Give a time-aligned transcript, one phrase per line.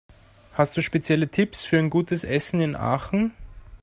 [0.53, 3.33] Hast du spezielle Tipps für gutes Essen in Aachen?